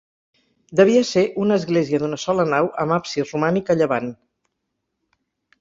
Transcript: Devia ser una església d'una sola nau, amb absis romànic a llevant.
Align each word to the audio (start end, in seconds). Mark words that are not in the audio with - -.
Devia 0.79 1.03
ser 1.09 1.23
una 1.43 1.57
església 1.61 1.99
d'una 2.03 2.19
sola 2.25 2.45
nau, 2.53 2.71
amb 2.85 2.97
absis 2.97 3.37
romànic 3.37 3.73
a 3.75 3.77
llevant. 3.83 4.11